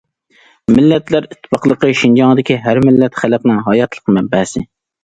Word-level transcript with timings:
مىللەتلەر 0.77 1.27
ئىتتىپاقلىقى 1.27 1.93
شىنجاڭدىكى 2.01 2.59
ھەر 2.67 2.83
مىللەت 2.89 3.25
خەلقنىڭ 3.25 3.65
ھاياتلىق 3.71 4.17
مەنبەسى. 4.19 4.69